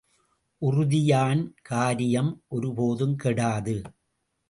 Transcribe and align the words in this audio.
உறுதியான் 0.61 1.43
காரியம் 1.61 2.43
ஒரு 2.47 2.73
போதும் 2.73 3.15
கெடாது. 3.23 3.83